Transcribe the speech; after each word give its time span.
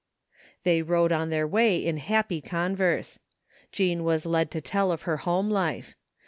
''They 0.63 0.81
rode 0.81 1.11
on 1.11 1.29
their 1.29 1.45
way 1.45 1.77
in 1.77 1.97
happy 1.97 2.41
converse. 2.41 3.19
Jean 3.71 4.03
was 4.03 4.25
led 4.25 4.49
to 4.49 4.59
tell 4.59 4.91
of 4.91 5.03
her 5.03 5.17
home 5.17 5.51
life. 5.51 5.93